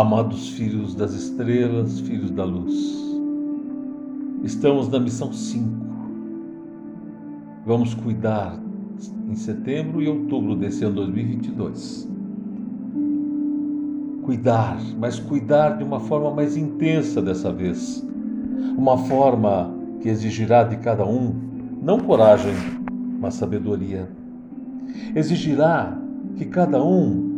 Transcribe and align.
Amados 0.00 0.48
filhos 0.48 0.94
das 0.94 1.12
estrelas, 1.12 2.00
filhos 2.00 2.30
da 2.30 2.42
luz, 2.42 2.74
estamos 4.42 4.88
na 4.88 4.98
missão 4.98 5.30
5. 5.30 5.68
Vamos 7.66 7.92
cuidar 7.92 8.58
em 9.28 9.34
setembro 9.34 10.00
e 10.00 10.08
outubro 10.08 10.56
desse 10.56 10.84
ano 10.84 10.94
2022. 10.94 12.08
Cuidar, 14.22 14.80
mas 14.98 15.18
cuidar 15.18 15.76
de 15.76 15.84
uma 15.84 16.00
forma 16.00 16.30
mais 16.30 16.56
intensa 16.56 17.20
dessa 17.20 17.52
vez. 17.52 18.02
Uma 18.78 18.96
forma 18.96 19.70
que 20.00 20.08
exigirá 20.08 20.64
de 20.64 20.78
cada 20.78 21.04
um 21.04 21.34
não 21.82 22.00
coragem, 22.00 22.54
mas 23.20 23.34
sabedoria. 23.34 24.08
Exigirá 25.14 25.94
que 26.36 26.46
cada 26.46 26.82
um 26.82 27.29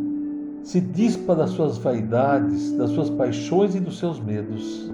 se 0.62 0.80
dispa 0.80 1.34
das 1.34 1.50
suas 1.50 1.76
vaidades, 1.78 2.72
das 2.76 2.90
suas 2.90 3.10
paixões 3.10 3.74
e 3.74 3.80
dos 3.80 3.98
seus 3.98 4.20
medos. 4.20 4.90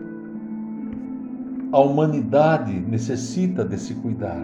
A 1.71 1.79
humanidade 1.81 2.73
necessita 2.73 3.65
desse 3.65 3.95
cuidar. 3.95 4.43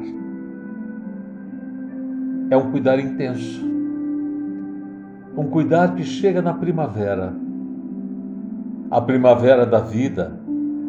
É 2.51 2.57
um 2.57 2.71
cuidar 2.71 2.99
intenso. 2.99 3.65
Um 5.37 5.49
cuidar 5.49 5.95
que 5.95 6.05
chega 6.05 6.43
na 6.43 6.53
primavera. 6.53 7.35
A 8.91 9.01
primavera 9.01 9.65
da 9.65 9.81
vida, 9.81 10.39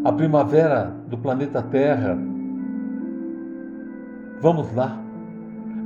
a 0.03 0.11
primavera 0.11 0.93
do 1.09 1.17
planeta 1.17 1.61
Terra. 1.61 2.17
Vamos 4.41 4.75
lá. 4.75 5.01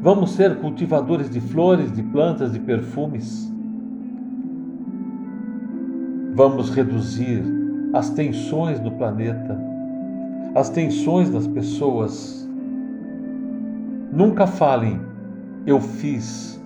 Vamos 0.02 0.31
ser 0.31 0.58
cultivadores 0.58 1.30
de 1.30 1.39
flores, 1.39 1.91
de 1.91 2.02
plantas, 2.02 2.52
de 2.52 2.59
perfumes 2.59 3.50
Vamos 6.39 6.69
reduzir 6.69 7.43
as 7.91 8.11
tensões 8.11 8.79
do 8.79 8.91
planeta, 8.91 9.59
as 10.55 10.69
tensões 10.69 11.29
das 11.29 11.45
pessoas. 11.45 12.49
Nunca 14.09 14.47
falem, 14.47 15.01
eu 15.65 15.81
fiz, 15.81 16.57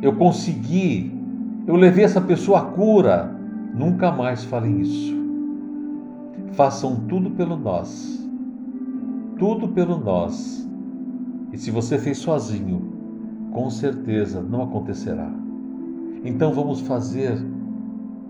eu 0.00 0.14
consegui, 0.14 1.12
eu 1.66 1.76
levei 1.76 2.06
essa 2.06 2.18
pessoa 2.18 2.60
à 2.60 2.62
cura. 2.62 3.30
Nunca 3.74 4.10
mais 4.10 4.42
falem 4.42 4.80
isso. 4.80 5.14
Façam 6.52 6.96
tudo 7.06 7.30
pelo 7.32 7.58
nós. 7.58 8.26
Tudo 9.38 9.68
pelo 9.68 9.98
nós. 9.98 10.66
E 11.52 11.58
se 11.58 11.70
você 11.70 11.98
fez 11.98 12.16
sozinho, 12.16 12.80
com 13.52 13.68
certeza 13.68 14.40
não 14.40 14.62
acontecerá. 14.62 15.30
Então 16.24 16.54
vamos 16.54 16.80
fazer 16.80 17.38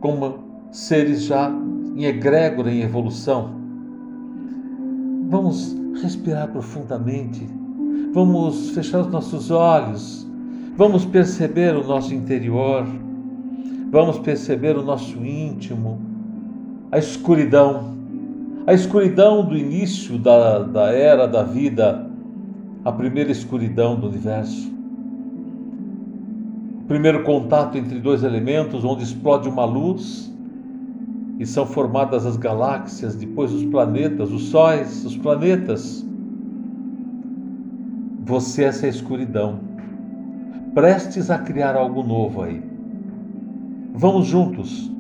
como 0.00 0.43
seres 0.74 1.22
já 1.22 1.52
em 1.96 2.04
egrégora, 2.04 2.68
em 2.68 2.82
evolução. 2.82 3.52
Vamos 5.28 5.74
respirar 6.02 6.48
profundamente, 6.48 7.46
vamos 8.12 8.70
fechar 8.70 9.02
os 9.02 9.06
nossos 9.06 9.52
olhos, 9.52 10.26
vamos 10.76 11.04
perceber 11.04 11.76
o 11.76 11.86
nosso 11.86 12.12
interior, 12.12 12.84
vamos 13.88 14.18
perceber 14.18 14.76
o 14.76 14.82
nosso 14.82 15.24
íntimo, 15.24 16.00
a 16.90 16.98
escuridão, 16.98 17.94
a 18.66 18.74
escuridão 18.74 19.46
do 19.46 19.56
início 19.56 20.18
da, 20.18 20.58
da 20.58 20.90
era 20.90 21.28
da 21.28 21.44
vida, 21.44 22.04
a 22.84 22.90
primeira 22.90 23.30
escuridão 23.30 23.94
do 23.94 24.08
universo. 24.08 24.74
O 26.82 26.86
primeiro 26.86 27.22
contato 27.22 27.78
entre 27.78 28.00
dois 28.00 28.24
elementos, 28.24 28.84
onde 28.84 29.04
explode 29.04 29.48
uma 29.48 29.64
luz 29.64 30.33
e 31.38 31.46
são 31.46 31.66
formadas 31.66 32.24
as 32.24 32.36
galáxias, 32.36 33.16
depois 33.16 33.52
os 33.52 33.64
planetas, 33.64 34.30
os 34.30 34.48
sóis, 34.48 35.04
os 35.04 35.16
planetas. 35.16 36.06
Você 38.24 38.64
é 38.64 38.66
essa 38.66 38.86
escuridão, 38.86 39.60
prestes 40.74 41.30
a 41.30 41.38
criar 41.38 41.76
algo 41.76 42.02
novo 42.02 42.42
aí. 42.42 42.62
Vamos 43.94 44.26
juntos 44.26 44.90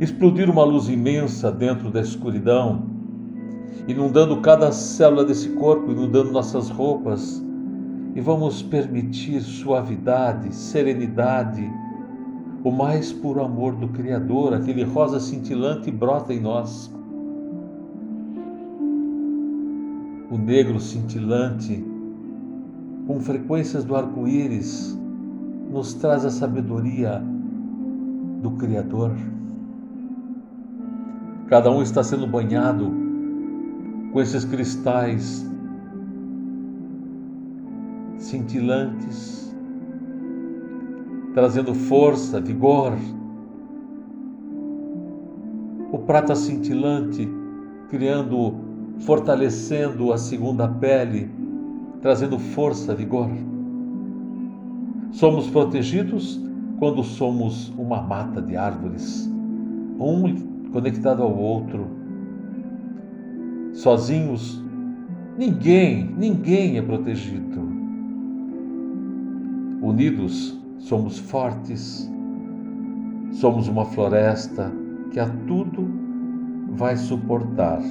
explodir 0.00 0.48
uma 0.48 0.64
luz 0.64 0.88
imensa 0.88 1.50
dentro 1.50 1.90
da 1.90 2.00
escuridão, 2.00 2.82
inundando 3.88 4.40
cada 4.40 4.70
célula 4.70 5.24
desse 5.24 5.48
corpo, 5.50 5.90
inundando 5.90 6.30
nossas 6.30 6.68
roupas, 6.68 7.42
e 8.14 8.20
vamos 8.20 8.62
permitir 8.62 9.40
suavidade, 9.40 10.54
serenidade, 10.54 11.68
o 12.64 12.70
mais 12.70 13.12
puro 13.12 13.42
amor 13.42 13.74
do 13.74 13.88
Criador, 13.88 14.54
aquele 14.54 14.82
rosa 14.82 15.20
cintilante 15.20 15.90
brota 15.90 16.32
em 16.32 16.40
nós. 16.40 16.90
O 20.30 20.36
negro 20.36 20.80
cintilante, 20.80 21.84
com 23.06 23.20
frequências 23.20 23.84
do 23.84 23.96
arco-íris, 23.96 24.98
nos 25.70 25.94
traz 25.94 26.24
a 26.24 26.30
sabedoria 26.30 27.22
do 28.42 28.50
Criador. 28.52 29.12
Cada 31.46 31.70
um 31.70 31.80
está 31.80 32.02
sendo 32.02 32.26
banhado 32.26 32.92
com 34.12 34.20
esses 34.20 34.44
cristais 34.44 35.48
cintilantes 38.18 39.47
trazendo 41.34 41.74
força, 41.74 42.40
vigor. 42.40 42.92
O 45.92 45.98
prata 45.98 46.34
cintilante, 46.34 47.28
criando, 47.88 48.54
fortalecendo 49.00 50.12
a 50.12 50.18
segunda 50.18 50.68
pele, 50.68 51.30
trazendo 52.00 52.38
força, 52.38 52.94
vigor. 52.94 53.30
Somos 55.10 55.48
protegidos 55.48 56.40
quando 56.78 57.02
somos 57.02 57.72
uma 57.76 58.00
mata 58.00 58.40
de 58.40 58.56
árvores, 58.56 59.28
um 59.98 60.70
conectado 60.70 61.22
ao 61.22 61.36
outro. 61.36 61.86
Sozinhos, 63.72 64.62
ninguém, 65.36 66.14
ninguém 66.16 66.78
é 66.78 66.82
protegido. 66.82 67.58
Unidos, 69.80 70.57
somos 70.78 71.18
fortes, 71.18 72.10
somos 73.32 73.68
uma 73.68 73.84
floresta 73.84 74.72
que 75.10 75.20
a 75.20 75.28
tudo 75.46 75.86
vai 76.70 76.96
suportar. 76.96 77.82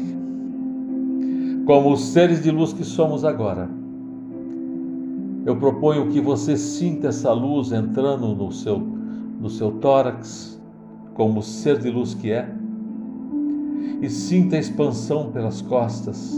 Como 1.65 1.91
os 1.91 2.05
seres 2.05 2.41
de 2.41 2.49
luz 2.49 2.71
que 2.71 2.83
somos 2.83 3.25
agora, 3.25 3.69
eu 5.45 5.55
proponho 5.55 6.09
que 6.09 6.21
você 6.21 6.57
sinta 6.57 7.07
essa 7.07 7.31
luz 7.31 7.71
entrando 7.71 8.35
no 8.35 8.51
seu, 8.51 8.79
no 8.79 9.49
seu 9.49 9.71
tórax, 9.71 10.61
como 11.13 11.41
ser 11.41 11.79
de 11.79 11.89
luz 11.89 12.13
que 12.13 12.31
é, 12.31 12.49
e 14.01 14.09
sinta 14.09 14.55
a 14.55 14.59
expansão 14.59 15.31
pelas 15.31 15.61
costas. 15.61 16.33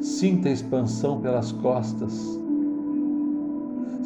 Sinta 0.00 0.48
a 0.48 0.52
expansão 0.52 1.20
pelas 1.20 1.52
costas 1.52 2.39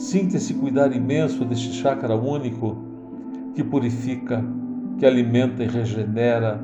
Sinta 0.04 0.36
esse 0.36 0.52
cuidar 0.52 0.94
imenso 0.94 1.46
deste 1.46 1.72
chakra 1.72 2.14
único 2.14 2.76
que 3.54 3.64
purifica, 3.64 4.44
que 4.98 5.06
alimenta 5.06 5.64
e 5.64 5.66
regenera, 5.66 6.62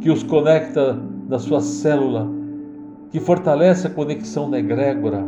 que 0.00 0.08
os 0.08 0.22
conecta 0.22 0.94
da 1.28 1.38
sua 1.38 1.60
célula, 1.60 2.26
que 3.10 3.20
fortalece 3.20 3.86
a 3.86 3.90
conexão 3.90 4.50
da 4.50 4.58
egrégora, 4.58 5.22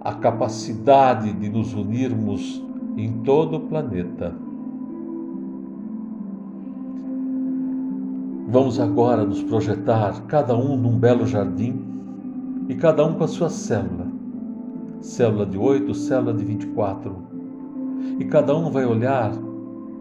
a 0.00 0.14
capacidade 0.14 1.32
de 1.32 1.48
nos 1.48 1.74
unirmos 1.74 2.64
em 2.96 3.14
todo 3.24 3.56
o 3.56 3.60
planeta. 3.62 4.32
Vamos 8.46 8.78
agora 8.78 9.24
nos 9.24 9.42
projetar, 9.42 10.22
cada 10.28 10.56
um 10.56 10.76
num 10.76 10.96
belo 10.96 11.26
jardim 11.26 11.84
e 12.68 12.76
cada 12.76 13.04
um 13.04 13.14
com 13.14 13.24
a 13.24 13.28
sua 13.28 13.50
célula 13.50 14.07
célula 15.00 15.46
de 15.46 15.56
8, 15.56 15.94
célula 15.94 16.34
de 16.34 16.44
24. 16.44 17.16
E 18.18 18.24
cada 18.24 18.56
um 18.56 18.70
vai 18.70 18.84
olhar 18.84 19.32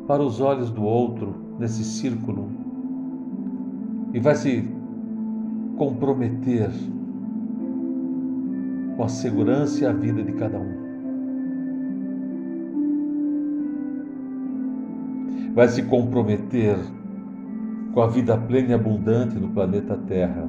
para 0.08 0.24
os 0.24 0.40
olhos 0.40 0.72
do 0.72 0.84
outro 0.84 1.36
nesse 1.60 1.84
círculo 1.84 2.50
e 4.14 4.20
vai 4.20 4.36
se 4.36 4.68
comprometer 5.78 6.70
com 8.96 9.04
a 9.04 9.10
segurança 9.10 9.84
e 9.84 9.88
a 9.88 9.94
vida 9.94 10.24
de 10.24 10.32
cada 10.34 10.58
um. 10.58 10.88
Vai 15.54 15.68
se 15.68 15.84
comprometer 15.84 16.78
com 17.94 18.02
a 18.02 18.08
vida 18.08 18.38
plena 18.38 18.70
e 18.70 18.74
abundante 18.74 19.38
do 19.38 19.48
planeta 19.50 19.98
Terra 20.08 20.48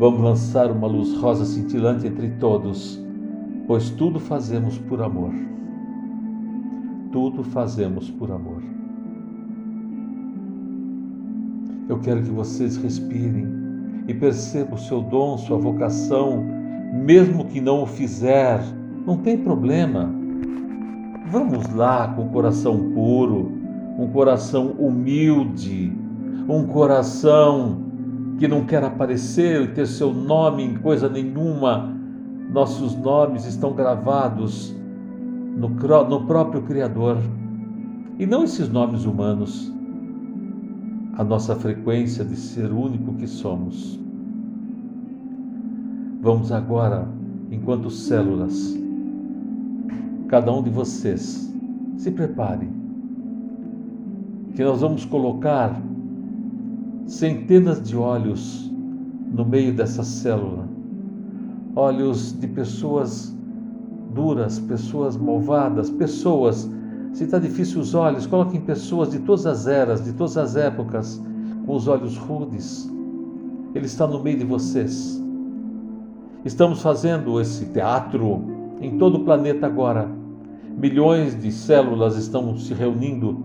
Vamos 0.00 0.22
lançar 0.22 0.70
uma 0.70 0.86
luz 0.86 1.14
rosa 1.18 1.44
cintilante 1.44 2.06
entre 2.06 2.30
todos, 2.40 2.98
pois 3.66 3.90
tudo 3.90 4.18
fazemos 4.18 4.78
por 4.78 5.02
amor. 5.02 5.30
Tudo 7.12 7.44
fazemos 7.44 8.10
por 8.10 8.32
amor. 8.32 8.62
Eu 11.86 11.98
quero 11.98 12.22
que 12.22 12.30
vocês 12.30 12.78
respirem 12.78 13.46
e 14.08 14.14
percebam 14.14 14.76
o 14.76 14.78
seu 14.78 15.02
dom, 15.02 15.36
sua 15.36 15.58
vocação, 15.58 16.46
mesmo 16.94 17.44
que 17.44 17.60
não 17.60 17.82
o 17.82 17.86
fizer, 17.86 18.58
não 19.06 19.18
tem 19.18 19.36
problema. 19.36 20.10
Vamos 21.30 21.74
lá 21.74 22.08
com 22.08 22.22
o 22.22 22.30
coração 22.30 22.90
puro, 22.94 23.52
um 23.98 24.08
coração 24.08 24.68
humilde, 24.78 25.92
um 26.48 26.64
coração 26.64 27.89
que 28.40 28.48
não 28.48 28.64
quer 28.64 28.82
aparecer 28.82 29.60
e 29.60 29.68
ter 29.68 29.86
seu 29.86 30.14
nome 30.14 30.64
em 30.64 30.74
coisa 30.78 31.10
nenhuma. 31.10 31.94
Nossos 32.50 32.96
nomes 32.96 33.44
estão 33.44 33.74
gravados 33.74 34.74
no, 35.58 35.68
no 35.68 36.26
próprio 36.26 36.62
Criador 36.62 37.18
e 38.18 38.24
não 38.24 38.42
esses 38.42 38.70
nomes 38.70 39.04
humanos. 39.04 39.70
A 41.18 41.22
nossa 41.22 41.54
frequência 41.54 42.24
de 42.24 42.34
ser 42.34 42.72
único 42.72 43.12
que 43.12 43.26
somos. 43.26 44.00
Vamos 46.22 46.50
agora, 46.50 47.06
enquanto 47.50 47.90
células, 47.90 48.74
cada 50.28 50.50
um 50.50 50.62
de 50.62 50.70
vocês, 50.70 51.54
se 51.98 52.10
prepare, 52.10 52.70
que 54.54 54.64
nós 54.64 54.80
vamos 54.80 55.04
colocar 55.04 55.89
centenas 57.10 57.82
de 57.82 57.96
olhos 57.96 58.70
no 59.32 59.44
meio 59.44 59.74
dessa 59.74 60.04
célula, 60.04 60.68
olhos 61.74 62.32
de 62.38 62.46
pessoas 62.46 63.36
duras, 64.14 64.60
pessoas 64.60 65.16
malvadas, 65.16 65.90
pessoas. 65.90 66.70
Se 67.12 67.24
está 67.24 67.40
difícil 67.40 67.80
os 67.80 67.94
olhos, 67.96 68.28
coloquem 68.28 68.60
pessoas 68.60 69.10
de 69.10 69.18
todas 69.18 69.44
as 69.44 69.66
eras, 69.66 70.04
de 70.04 70.12
todas 70.12 70.36
as 70.36 70.54
épocas, 70.54 71.20
com 71.66 71.74
os 71.74 71.88
olhos 71.88 72.16
rudes. 72.16 72.88
Ele 73.74 73.86
está 73.86 74.06
no 74.06 74.22
meio 74.22 74.38
de 74.38 74.44
vocês. 74.44 75.20
Estamos 76.44 76.80
fazendo 76.80 77.40
esse 77.40 77.66
teatro 77.66 78.44
em 78.80 78.96
todo 78.98 79.16
o 79.16 79.24
planeta 79.24 79.66
agora. 79.66 80.08
Milhões 80.78 81.36
de 81.36 81.50
células 81.50 82.16
estão 82.16 82.56
se 82.56 82.72
reunindo, 82.72 83.36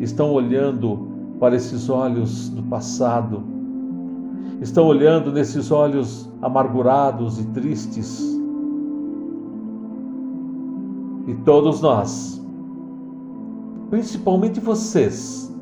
estão 0.00 0.32
olhando 0.32 1.15
para 1.38 1.56
esses 1.56 1.88
olhos 1.88 2.48
do 2.48 2.62
passado, 2.62 3.42
estão 4.60 4.86
olhando 4.86 5.30
nesses 5.30 5.70
olhos 5.70 6.28
amargurados 6.40 7.38
e 7.38 7.44
tristes 7.48 8.36
e 11.26 11.34
todos 11.34 11.80
nós, 11.80 12.40
principalmente 13.90 14.60
vocês, 14.60 15.52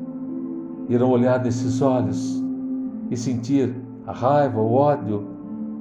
irão 0.87 1.09
olhar 1.09 1.43
nesses 1.43 1.81
olhos 1.81 2.43
e 3.09 3.17
sentir 3.17 3.75
a 4.05 4.11
raiva, 4.11 4.61
o 4.61 4.73
ódio, 4.73 5.25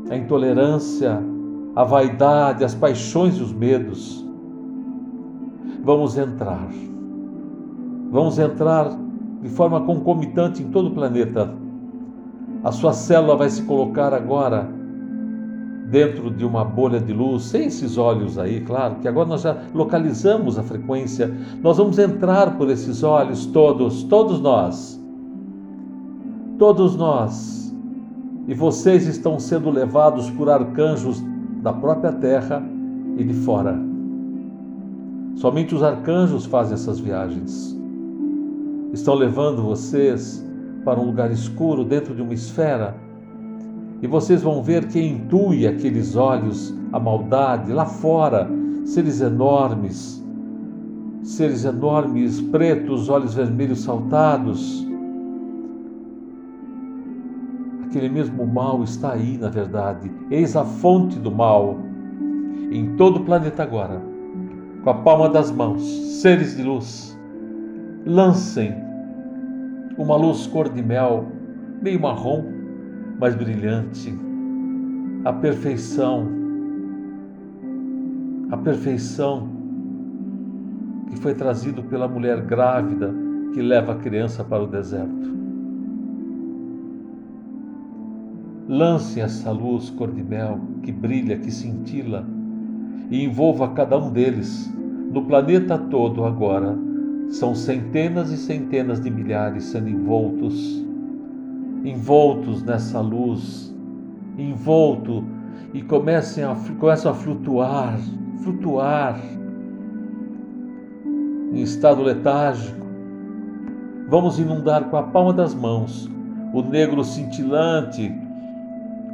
a 0.09 0.17
intolerância, 0.17 1.23
a 1.77 1.85
vaidade, 1.85 2.65
as 2.65 2.75
paixões 2.75 3.37
e 3.37 3.43
os 3.43 3.53
medos. 3.53 4.25
Vamos 5.85 6.17
entrar. 6.17 6.69
Vamos 8.11 8.39
entrar 8.39 8.91
de 9.45 9.51
forma 9.51 9.83
concomitante 9.83 10.63
em 10.63 10.71
todo 10.71 10.89
o 10.89 10.95
planeta. 10.95 11.55
A 12.65 12.73
sua 12.73 12.95
célula 12.95 13.37
vai 13.37 13.51
se 13.51 13.63
colocar 13.65 14.15
agora 14.15 14.67
dentro 15.91 16.31
de 16.31 16.47
uma 16.47 16.65
bolha 16.65 16.99
de 16.99 17.13
luz, 17.13 17.43
sem 17.43 17.67
esses 17.67 17.99
olhos 17.99 18.39
aí, 18.39 18.63
claro, 18.63 18.95
que 18.97 19.07
agora 19.07 19.29
nós 19.29 19.43
já 19.43 19.59
localizamos 19.75 20.59
a 20.59 20.63
frequência, 20.63 21.31
nós 21.63 21.77
vamos 21.77 21.99
entrar 21.99 22.57
por 22.57 22.71
esses 22.71 23.03
olhos 23.03 23.45
todos, 23.45 24.03
todos 24.05 24.41
nós. 24.41 24.99
Todos 26.59 26.97
nós. 26.97 27.77
E 28.49 28.55
vocês 28.55 29.07
estão 29.07 29.39
sendo 29.39 29.69
levados 29.69 30.31
por 30.31 30.49
arcanjos 30.49 31.23
da 31.61 31.73
própria 31.73 32.13
terra 32.13 32.67
e 33.19 33.25
de 33.25 33.35
fora. 33.35 33.79
Somente 35.35 35.75
os 35.75 35.83
arcanjos 35.83 36.47
fazem 36.47 36.75
essas 36.75 36.99
viagens. 36.99 37.84
Estão 38.95 39.15
levando 39.15 39.61
vocês 39.61 40.47
para 40.85 41.01
um 41.01 41.07
lugar 41.07 41.33
escuro 41.33 41.85
dentro 41.85 42.15
de 42.15 42.23
uma 42.23 42.33
esfera 42.33 42.95
e 44.01 44.07
vocês 44.07 44.41
vão 44.41 44.63
ver 44.63 44.87
que 44.87 45.01
intui 45.01 45.67
aqueles 45.67 46.15
olhos 46.15 46.73
a 46.93 47.01
maldade 47.01 47.73
lá 47.73 47.87
fora, 47.87 48.49
seres 48.85 49.21
enormes, 49.21 50.25
seres 51.25 51.65
enormes, 51.65 52.41
pretos, 52.41 53.09
olhos 53.09 53.35
vermelhos 53.35 53.81
saltados. 53.81 54.87
Aquele 57.87 58.09
mesmo 58.09 58.47
mal 58.47 58.85
está 58.85 59.15
aí, 59.15 59.37
na 59.39 59.49
verdade. 59.49 60.09
Eis 60.31 60.55
a 60.55 60.65
fonte 60.65 61.19
do 61.19 61.33
mal 61.33 61.79
em 62.71 62.95
todo 62.95 63.17
o 63.17 63.25
planeta 63.25 63.65
agora. 63.65 64.01
Com 64.85 64.91
a 64.91 64.95
palma 64.95 65.29
das 65.29 65.51
mãos, 65.51 65.83
seres 65.83 66.57
de 66.57 66.63
luz, 66.63 67.14
lancem 68.07 68.75
uma 69.97 70.17
luz 70.17 70.47
cor 70.47 70.69
de 70.69 70.83
mel, 70.83 71.27
meio 71.81 72.01
marrom, 72.01 72.45
mais 73.19 73.35
brilhante, 73.35 74.15
a 75.25 75.33
perfeição, 75.33 76.29
a 78.51 78.57
perfeição 78.57 79.49
que 81.09 81.17
foi 81.17 81.35
trazido 81.35 81.83
pela 81.85 82.07
mulher 82.09 82.43
grávida 82.43 83.15
que 83.55 83.63
leva 83.63 83.93
a 83.93 83.97
criança 83.97 84.45
para 84.45 84.63
o 84.63 84.67
deserto. 84.67 85.33
Lance 88.69 89.21
essa 89.21 89.51
luz 89.51 89.91
cor 89.91 90.11
de 90.11 90.23
mel 90.23 90.59
que 90.83 90.91
brilha, 90.91 91.39
que 91.39 91.51
cintila 91.51 92.27
e 93.11 93.25
envolva 93.25 93.69
cada 93.69 93.97
um 93.97 94.11
deles 94.11 94.73
no 95.13 95.25
planeta 95.25 95.79
todo 95.79 96.25
agora. 96.25 96.77
São 97.31 97.55
centenas 97.55 98.31
e 98.31 98.37
centenas 98.37 99.01
de 99.01 99.11
milhares 99.11 99.65
sendo 99.65 99.89
envoltos 99.89 100.85
envoltos 101.85 102.63
nessa 102.63 103.01
luz, 103.01 103.73
envolto 104.39 105.23
e 105.75 105.83
comecem 105.83 106.43
a, 106.43 106.57
começam 106.81 107.13
a 107.13 107.15
flutuar, 107.15 107.99
flutuar 108.43 109.21
em 111.53 111.61
estado 111.61 112.03
letárgico. 112.03 112.85
Vamos 114.09 114.39
inundar 114.39 114.85
com 114.85 114.97
a 114.97 115.03
palma 115.03 115.33
das 115.33 115.55
mãos 115.55 116.11
o 116.53 116.63
negro 116.63 117.05
cintilante 117.05 118.13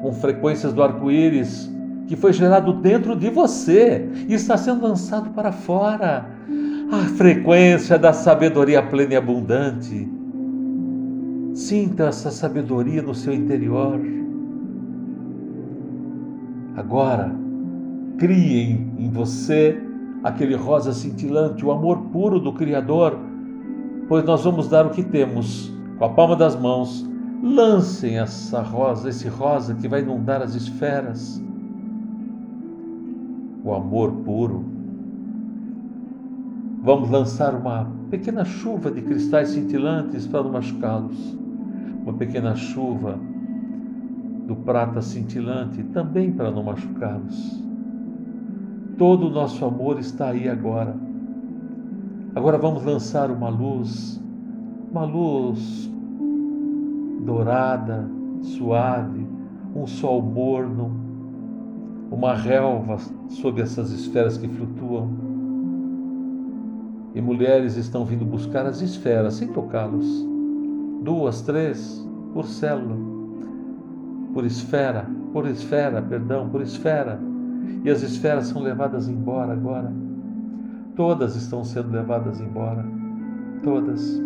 com 0.00 0.12
frequências 0.12 0.73
do 0.73 0.83
arco-íris 0.83 1.71
que 2.07 2.17
foi 2.17 2.33
gerado 2.33 2.73
dentro 2.73 3.17
de 3.17 3.31
você 3.31 4.09
e 4.29 4.35
está 4.35 4.57
sendo 4.57 4.83
lançado 4.83 5.31
para 5.31 5.52
fora. 5.52 6.26
A 6.93 7.05
frequência 7.17 7.99
da 7.99 8.13
sabedoria 8.13 8.83
plena 8.83 9.15
e 9.15 9.17
abundante 9.17 10.09
Sinta 11.55 12.05
essa 12.05 12.31
sabedoria 12.31 13.03
no 13.03 13.15
seu 13.15 13.33
interior. 13.33 14.01
Agora, 16.77 17.35
crie 18.17 18.63
em, 18.99 19.11
você 19.11 19.79
aquele 20.23 20.55
rosa 20.55 20.93
cintilante, 20.93 21.65
o 21.65 21.71
amor 21.71 21.99
puro 22.13 22.39
do 22.39 22.53
Criador, 22.53 23.19
pois 24.09 24.25
nós 24.25 24.45
vamos 24.45 24.69
dar 24.69 24.87
o 24.87 24.91
que 24.91 25.03
temos 25.03 25.73
com 25.99 26.05
a 26.05 26.09
palma 26.09 26.37
das 26.37 26.55
mãos. 26.55 27.09
Lancem 27.43 28.19
essa 28.19 28.63
rosa, 28.63 29.09
esse 29.09 29.29
rosa 29.29 29.75
que 29.75 29.89
vai 29.89 30.03
inundar 30.03 30.41
as 30.43 30.55
esferas. 30.55 31.43
O 33.65 33.75
amor 33.75 34.13
puro. 34.25 34.80
Vamos 36.83 37.11
lançar 37.11 37.55
uma 37.55 37.91
pequena 38.11 38.45
chuva 38.45 38.91
de 38.91 39.03
cristais 39.03 39.51
cintilantes 39.51 40.27
para 40.27 40.43
não 40.43 40.53
machucá-los 40.53 41.41
uma 42.03 42.15
pequena 42.15 42.55
chuva 42.57 43.19
do 44.47 44.57
prata 44.57 45.01
cintilante, 45.01 45.83
também 45.85 46.33
para 46.33 46.51
não 46.51 46.65
machucá-los. 46.65 47.63
Todo 48.99 49.29
o 49.29 49.31
nosso 49.31 49.65
amor 49.65 49.99
está 49.99 50.31
aí 50.31 50.49
agora. 50.49 50.97
Agora 52.35 52.59
vamos 52.59 52.85
lançar 52.85 53.31
uma 53.31 53.49
luz, 53.49 54.21
uma 54.91 55.05
luz 55.05 55.91
dourada, 57.25 58.09
suave, 58.43 59.27
um 59.75 59.87
sol 59.87 60.23
morno, 60.23 60.91
uma 62.11 62.35
relva 62.35 62.97
sob 63.29 63.61
essas 63.61 63.93
esferas 63.93 64.37
que 64.37 64.49
flutuam. 64.49 65.30
E 67.14 67.21
mulheres 67.21 67.76
estão 67.76 68.05
vindo 68.05 68.25
buscar 68.25 68.67
as 68.67 68.81
esferas 68.81 69.35
sem 69.35 69.49
tocá-los 69.49 70.31
duas, 71.02 71.40
três 71.43 72.07
por 72.35 72.47
célula, 72.47 72.97
por 74.33 74.45
esfera, 74.45 75.07
por 75.33 75.47
esfera, 75.47 76.00
perdão, 76.02 76.49
por 76.49 76.61
esfera. 76.61 77.19
E 77.85 77.90
as 77.90 78.02
esferas 78.02 78.47
são 78.47 78.62
levadas 78.62 79.09
embora 79.09 79.52
agora. 79.52 79.93
Todas 80.95 81.35
estão 81.35 81.64
sendo 81.64 81.90
levadas 81.90 82.40
embora. 82.40 82.85
Todas. 83.62 84.23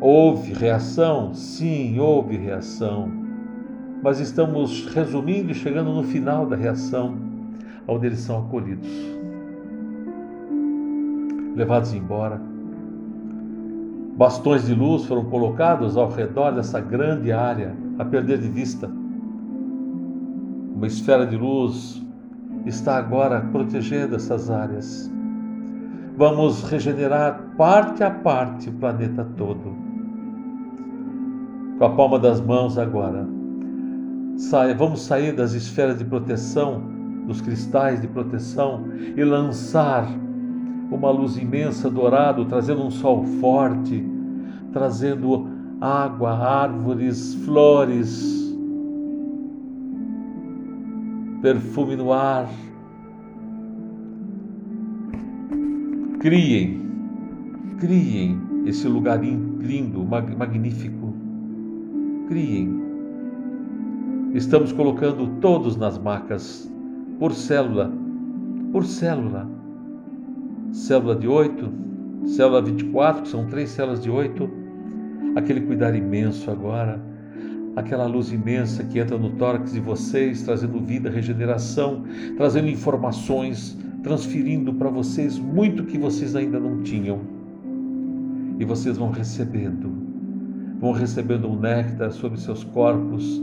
Houve 0.00 0.52
reação? 0.52 1.34
Sim, 1.34 1.98
houve 1.98 2.36
reação. 2.36 3.10
Mas 4.02 4.20
estamos 4.20 4.86
resumindo 4.86 5.50
e 5.50 5.54
chegando 5.54 5.92
no 5.92 6.02
final 6.02 6.46
da 6.46 6.56
reação, 6.56 7.16
onde 7.88 8.06
eles 8.06 8.20
são 8.20 8.40
acolhidos, 8.40 8.88
levados 11.56 11.92
embora. 11.92 12.40
Bastões 14.16 14.66
de 14.66 14.74
luz 14.74 15.04
foram 15.06 15.24
colocados 15.24 15.96
ao 15.96 16.08
redor 16.08 16.52
dessa 16.52 16.80
grande 16.80 17.32
área, 17.32 17.74
a 17.98 18.04
perder 18.04 18.38
de 18.38 18.48
vista. 18.48 18.88
Uma 20.74 20.86
esfera 20.86 21.26
de 21.26 21.36
luz 21.36 22.00
está 22.64 22.96
agora 22.96 23.40
protegendo 23.40 24.14
essas 24.14 24.50
áreas. 24.50 25.10
Vamos 26.16 26.62
regenerar 26.62 27.40
parte 27.56 28.04
a 28.04 28.10
parte 28.10 28.70
o 28.70 28.72
planeta 28.74 29.26
todo 29.36 29.86
com 31.78 31.84
a 31.84 31.90
palma 31.90 32.18
das 32.18 32.40
mãos 32.40 32.78
agora. 32.78 33.26
Sai, 34.36 34.74
vamos 34.74 35.02
sair 35.02 35.32
das 35.32 35.52
esferas 35.52 35.98
de 35.98 36.04
proteção, 36.04 36.82
dos 37.26 37.40
cristais 37.40 38.00
de 38.00 38.08
proteção 38.08 38.84
e 39.16 39.22
lançar 39.24 40.08
uma 40.90 41.10
luz 41.10 41.36
imensa 41.36 41.90
dourado, 41.90 42.44
trazendo 42.44 42.82
um 42.82 42.90
sol 42.90 43.24
forte, 43.40 44.04
trazendo 44.72 45.48
água, 45.80 46.32
árvores, 46.32 47.34
flores, 47.44 48.54
perfume 51.42 51.96
no 51.96 52.12
ar. 52.12 52.48
Criem, 56.20 56.80
criem 57.78 58.40
esse 58.66 58.88
lugar 58.88 59.20
lindo, 59.22 60.04
magnífico 60.04 61.06
criem. 62.26 62.84
Estamos 64.34 64.72
colocando 64.72 65.40
todos 65.40 65.76
nas 65.76 65.98
macas, 65.98 66.70
por 67.18 67.32
célula, 67.32 67.90
por 68.72 68.84
célula. 68.84 69.55
Célula 70.76 71.16
de 71.16 71.26
8, 71.26 71.72
célula 72.26 72.60
24, 72.60 73.22
que 73.22 73.28
são 73.28 73.46
três 73.46 73.70
células 73.70 73.98
de 73.98 74.10
8. 74.10 74.46
Aquele 75.34 75.62
cuidar 75.62 75.94
imenso 75.96 76.50
agora, 76.50 77.02
aquela 77.74 78.06
luz 78.06 78.30
imensa 78.30 78.84
que 78.84 78.98
entra 78.98 79.16
no 79.16 79.30
tórax 79.30 79.72
de 79.72 79.80
vocês, 79.80 80.42
trazendo 80.42 80.78
vida, 80.78 81.08
regeneração, 81.08 82.04
trazendo 82.36 82.68
informações, 82.68 83.76
transferindo 84.02 84.74
para 84.74 84.90
vocês 84.90 85.38
muito 85.38 85.82
que 85.82 85.96
vocês 85.96 86.36
ainda 86.36 86.60
não 86.60 86.82
tinham. 86.82 87.20
E 88.58 88.64
vocês 88.66 88.98
vão 88.98 89.10
recebendo 89.10 89.90
vão 90.78 90.92
recebendo 90.92 91.48
um 91.48 91.58
néctar 91.58 92.12
sobre 92.12 92.38
seus 92.38 92.62
corpos, 92.62 93.42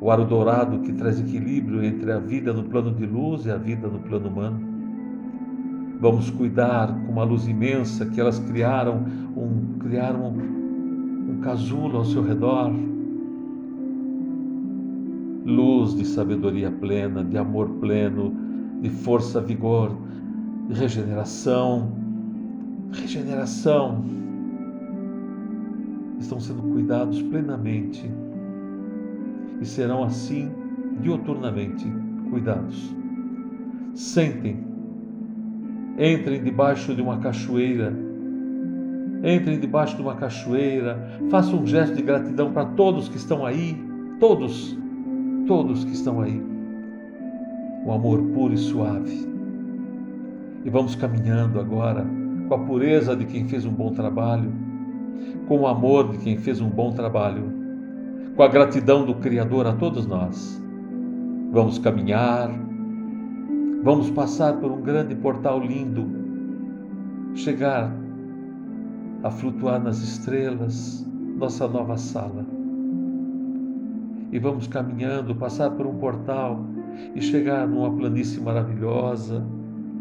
o 0.00 0.10
aro 0.10 0.24
dourado 0.24 0.78
que 0.78 0.94
traz 0.94 1.20
equilíbrio 1.20 1.84
entre 1.84 2.10
a 2.10 2.18
vida 2.18 2.54
no 2.54 2.64
plano 2.64 2.90
de 2.94 3.04
luz 3.04 3.44
e 3.44 3.50
a 3.50 3.58
vida 3.58 3.86
no 3.86 3.98
plano 3.98 4.28
humano. 4.28 4.71
Vamos 6.02 6.30
cuidar 6.30 6.88
com 6.88 7.12
uma 7.12 7.22
luz 7.22 7.46
imensa 7.46 8.04
que 8.04 8.20
elas 8.20 8.40
criaram, 8.40 9.04
um, 9.36 9.78
criaram 9.78 10.30
um, 10.30 11.30
um 11.30 11.40
casulo 11.40 11.98
ao 11.98 12.04
seu 12.04 12.24
redor. 12.24 12.72
Luz 15.46 15.94
de 15.94 16.04
sabedoria 16.04 16.72
plena, 16.72 17.22
de 17.22 17.38
amor 17.38 17.68
pleno, 17.80 18.34
de 18.80 18.90
força, 18.90 19.40
vigor, 19.40 19.96
de 20.68 20.74
regeneração. 20.74 21.92
Regeneração 22.90 24.04
estão 26.18 26.40
sendo 26.40 26.62
cuidados 26.62 27.22
plenamente 27.22 28.10
e 29.60 29.64
serão 29.64 30.02
assim 30.02 30.50
dioturnamente 31.00 31.86
cuidados. 32.28 32.92
Sentem, 33.94 34.71
entrem 35.98 36.42
debaixo 36.42 36.94
de 36.94 37.02
uma 37.02 37.18
cachoeira, 37.18 37.92
entrem 39.24 39.58
debaixo 39.58 39.96
de 39.96 40.02
uma 40.02 40.14
cachoeira, 40.14 40.98
façam 41.30 41.60
um 41.60 41.66
gesto 41.66 41.96
de 41.96 42.02
gratidão 42.02 42.52
para 42.52 42.64
todos 42.64 43.08
que 43.08 43.16
estão 43.16 43.44
aí, 43.44 43.76
todos, 44.18 44.76
todos 45.46 45.84
que 45.84 45.92
estão 45.92 46.20
aí. 46.20 46.42
Um 47.84 47.92
amor 47.92 48.22
puro 48.34 48.54
e 48.54 48.58
suave. 48.58 49.28
E 50.64 50.70
vamos 50.70 50.94
caminhando 50.94 51.58
agora 51.58 52.06
com 52.48 52.54
a 52.54 52.58
pureza 52.58 53.16
de 53.16 53.24
quem 53.24 53.46
fez 53.48 53.64
um 53.64 53.72
bom 53.72 53.92
trabalho 53.92 54.52
com 55.46 55.60
o 55.60 55.66
amor 55.66 56.10
de 56.10 56.18
quem 56.18 56.36
fez 56.36 56.60
um 56.60 56.68
bom 56.68 56.92
trabalho, 56.92 57.52
com 58.36 58.42
a 58.42 58.48
gratidão 58.48 59.04
do 59.04 59.14
Criador 59.16 59.66
a 59.66 59.72
todos 59.72 60.06
nós. 60.06 60.60
Vamos 61.50 61.78
caminhar, 61.78 62.50
vamos 63.82 64.10
passar 64.10 64.58
por 64.58 64.70
um 64.70 64.80
grande 64.80 65.14
portal 65.14 65.60
lindo, 65.60 66.06
chegar 67.34 67.92
a 69.22 69.30
flutuar 69.30 69.82
nas 69.82 69.98
estrelas, 69.98 71.06
nossa 71.36 71.66
nova 71.66 71.96
sala. 71.96 72.46
E 74.30 74.38
vamos 74.38 74.66
caminhando, 74.66 75.34
passar 75.34 75.70
por 75.70 75.86
um 75.86 75.98
portal 75.98 76.64
e 77.14 77.20
chegar 77.20 77.66
numa 77.66 77.90
planície 77.92 78.40
maravilhosa, 78.40 79.44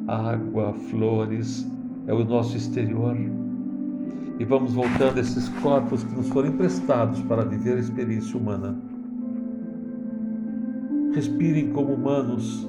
água, 0.07 0.73
flores, 0.73 1.69
é 2.07 2.13
o 2.13 2.23
nosso 2.23 2.55
exterior 2.55 3.15
e 4.39 4.45
vamos 4.45 4.73
voltando 4.73 5.19
esses 5.19 5.49
corpos 5.61 6.03
que 6.03 6.15
nos 6.15 6.27
foram 6.29 6.49
emprestados 6.49 7.21
para 7.23 7.43
viver 7.43 7.77
a 7.77 7.79
experiência 7.79 8.37
humana. 8.39 8.75
Respirem 11.13 11.71
como 11.71 11.93
humanos, 11.93 12.67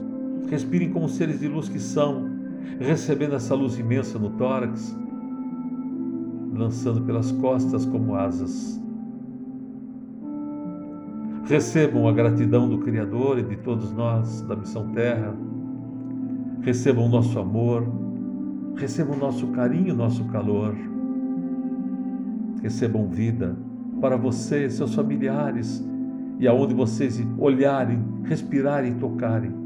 respirem 0.48 0.90
como 0.90 1.08
seres 1.08 1.40
de 1.40 1.48
luz 1.48 1.68
que 1.68 1.78
são, 1.78 2.30
recebendo 2.78 3.34
essa 3.34 3.54
luz 3.54 3.78
imensa 3.78 4.18
no 4.18 4.30
tórax, 4.30 4.96
lançando 6.54 7.02
pelas 7.02 7.32
costas 7.32 7.84
como 7.86 8.14
asas. 8.14 8.80
Recebam 11.44 12.06
a 12.08 12.12
gratidão 12.12 12.68
do 12.68 12.78
Criador 12.78 13.38
e 13.38 13.42
de 13.42 13.56
todos 13.56 13.92
nós 13.92 14.42
da 14.42 14.54
Missão 14.54 14.90
Terra. 14.92 15.34
Recebam 16.60 17.06
o 17.06 17.08
nosso 17.08 17.38
amor, 17.38 17.84
recebam 18.76 19.16
o 19.16 19.18
nosso 19.18 19.48
carinho, 19.48 19.94
nosso 19.94 20.24
calor 20.26 20.74
recebam 22.62 23.08
vida 23.08 23.56
para 24.00 24.16
vocês, 24.16 24.74
seus 24.74 24.94
familiares 24.94 25.84
e 26.38 26.46
aonde 26.46 26.72
vocês 26.72 27.20
olharem, 27.36 28.02
respirarem 28.24 28.92
e 28.92 28.94
tocarem. 28.94 29.61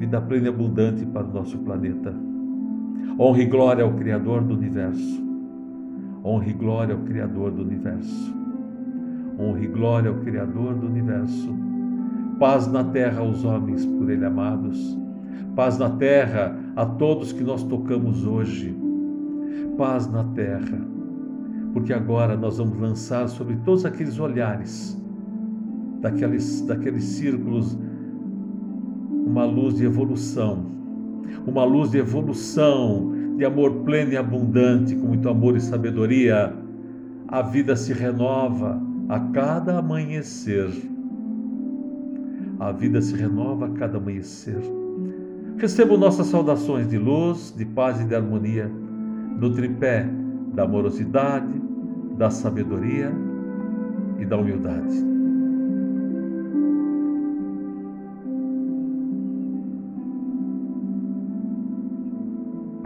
Vida 0.00 0.20
plena 0.20 0.46
e 0.46 0.48
abundante 0.48 1.04
para 1.04 1.26
o 1.26 1.32
nosso 1.32 1.58
planeta. 1.58 2.14
Honra 3.18 3.42
e 3.42 3.46
glória 3.46 3.84
ao 3.84 3.92
Criador 3.92 4.42
do 4.42 4.54
universo. 4.54 5.22
Honra 6.24 6.48
e 6.48 6.52
glória 6.54 6.94
ao 6.94 7.02
Criador 7.02 7.52
do 7.52 7.62
universo. 7.62 8.34
Honra 9.38 9.60
e 9.60 9.66
glória 9.66 10.10
ao 10.10 10.16
Criador 10.16 10.74
do 10.74 10.86
universo. 10.86 11.54
Paz 12.38 12.66
na 12.66 12.82
terra 12.82 13.20
aos 13.20 13.44
homens 13.44 13.84
por 13.84 14.10
Ele 14.10 14.24
amados. 14.24 14.98
Paz 15.54 15.78
na 15.78 15.90
terra 15.90 16.58
a 16.74 16.86
todos 16.86 17.32
que 17.32 17.44
nós 17.44 17.62
tocamos 17.62 18.26
hoje. 18.26 18.74
Paz 19.76 20.10
na 20.10 20.24
terra 20.24 20.90
porque 21.72 21.92
agora 21.92 22.36
nós 22.36 22.58
vamos 22.58 22.78
lançar 22.78 23.28
sobre 23.28 23.56
todos 23.64 23.84
aqueles 23.84 24.18
olhares, 24.18 25.00
daqueles, 26.00 26.62
daqueles 26.62 27.04
círculos, 27.04 27.78
uma 29.30 29.44
luz 29.44 29.76
de 29.76 29.84
evolução, 29.84 30.66
uma 31.46 31.62
luz 31.62 31.92
de 31.92 31.98
evolução, 31.98 33.12
de 33.36 33.44
amor 33.44 33.84
pleno 33.84 34.12
e 34.12 34.16
abundante, 34.16 34.96
com 34.96 35.06
muito 35.06 35.28
amor 35.28 35.56
e 35.56 35.60
sabedoria. 35.60 36.52
A 37.28 37.40
vida 37.40 37.76
se 37.76 37.92
renova 37.92 38.82
a 39.08 39.20
cada 39.20 39.78
amanhecer. 39.78 40.68
A 42.58 42.72
vida 42.72 43.00
se 43.00 43.14
renova 43.14 43.66
a 43.66 43.70
cada 43.70 43.98
amanhecer. 43.98 44.60
Recebo 45.56 45.96
nossas 45.96 46.26
saudações 46.26 46.88
de 46.88 46.98
luz, 46.98 47.54
de 47.56 47.64
paz 47.64 48.00
e 48.00 48.04
de 48.04 48.14
harmonia 48.14 48.68
no 49.38 49.52
tripé 49.52 50.08
da 50.52 50.64
amorosidade, 50.64 51.54
da 52.18 52.30
sabedoria 52.30 53.12
e 54.18 54.24
da 54.24 54.36
humildade. 54.36 55.09